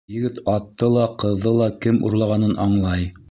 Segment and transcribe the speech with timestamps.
[0.11, 3.11] Егет атты ла, ҡыҙҙы ла кем урлағанын аңлай.